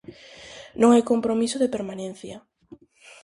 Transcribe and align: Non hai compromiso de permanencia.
Non 0.81 0.89
hai 0.91 1.03
compromiso 1.11 1.57
de 1.59 1.71
permanencia. 1.75 2.37